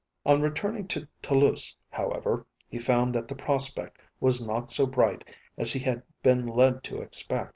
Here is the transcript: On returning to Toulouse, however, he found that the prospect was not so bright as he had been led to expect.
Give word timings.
On 0.25 0.41
returning 0.41 0.87
to 0.87 1.07
Toulouse, 1.21 1.77
however, 1.91 2.47
he 2.67 2.79
found 2.79 3.13
that 3.13 3.27
the 3.27 3.35
prospect 3.35 3.99
was 4.19 4.43
not 4.43 4.71
so 4.71 4.87
bright 4.87 5.23
as 5.59 5.73
he 5.73 5.79
had 5.79 6.01
been 6.23 6.43
led 6.47 6.83
to 6.85 7.03
expect. 7.03 7.49